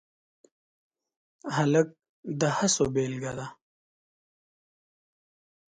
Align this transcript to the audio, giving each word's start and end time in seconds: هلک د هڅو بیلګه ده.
هلک 1.55 1.87
د 2.39 2.41
هڅو 2.57 2.85
بیلګه 2.93 3.31
ده. 3.37 3.47